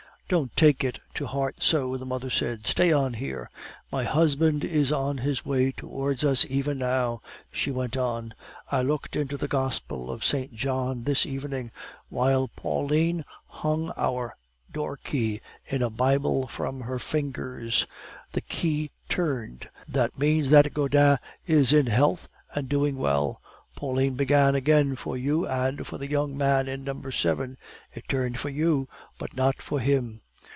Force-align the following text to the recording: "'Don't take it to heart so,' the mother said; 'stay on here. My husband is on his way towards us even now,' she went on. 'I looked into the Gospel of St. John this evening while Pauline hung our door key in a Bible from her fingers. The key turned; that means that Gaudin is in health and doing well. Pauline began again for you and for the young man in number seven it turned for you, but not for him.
"'Don't 0.31 0.55
take 0.55 0.81
it 0.81 0.97
to 1.13 1.25
heart 1.27 1.55
so,' 1.61 1.97
the 1.97 2.05
mother 2.05 2.29
said; 2.29 2.65
'stay 2.65 2.89
on 2.89 3.15
here. 3.15 3.49
My 3.91 4.05
husband 4.05 4.63
is 4.63 4.89
on 4.89 5.17
his 5.17 5.45
way 5.45 5.73
towards 5.73 6.23
us 6.23 6.45
even 6.47 6.77
now,' 6.77 7.21
she 7.51 7.69
went 7.69 7.97
on. 7.97 8.33
'I 8.71 8.81
looked 8.83 9.17
into 9.17 9.35
the 9.35 9.49
Gospel 9.49 10.09
of 10.09 10.23
St. 10.23 10.55
John 10.55 11.03
this 11.03 11.25
evening 11.25 11.69
while 12.07 12.47
Pauline 12.47 13.25
hung 13.49 13.91
our 13.97 14.33
door 14.71 14.95
key 15.03 15.41
in 15.67 15.81
a 15.81 15.89
Bible 15.89 16.47
from 16.47 16.79
her 16.79 16.97
fingers. 16.97 17.85
The 18.31 18.39
key 18.39 18.91
turned; 19.09 19.67
that 19.89 20.17
means 20.17 20.49
that 20.51 20.73
Gaudin 20.73 21.17
is 21.45 21.73
in 21.73 21.87
health 21.87 22.29
and 22.55 22.69
doing 22.69 22.95
well. 22.95 23.41
Pauline 23.73 24.13
began 24.15 24.53
again 24.53 24.95
for 24.95 25.17
you 25.17 25.47
and 25.47 25.87
for 25.87 25.97
the 25.97 26.07
young 26.07 26.37
man 26.37 26.67
in 26.67 26.83
number 26.83 27.11
seven 27.11 27.57
it 27.95 28.07
turned 28.07 28.37
for 28.37 28.49
you, 28.49 28.87
but 29.17 29.35
not 29.35 29.59
for 29.61 29.79
him. 29.79 30.19